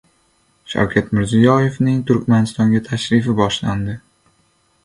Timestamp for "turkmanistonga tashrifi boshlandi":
2.11-3.99